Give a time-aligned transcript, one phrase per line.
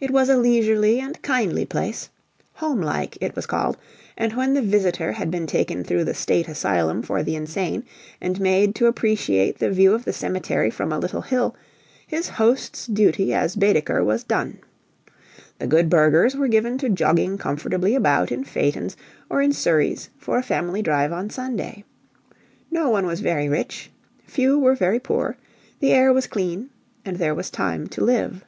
[0.00, 2.08] It was a leisurely and kindly place
[2.54, 3.76] "homelike," it was called
[4.16, 7.84] and when the visitor had been taken through the State Asylum for the Insane
[8.22, 11.54] and made to appreciate the view of the cemetery from a little hill,
[12.06, 14.60] his host's duty as Baedeker was done.
[15.58, 18.96] The good burghers were given to jogging comfortably about in phaetons
[19.28, 21.84] or in surreys for a family drive on Sunday.
[22.70, 23.90] No one was very rich;
[24.26, 25.36] few were very poor;
[25.80, 26.70] the air was clean,
[27.04, 28.42] and there was time to live.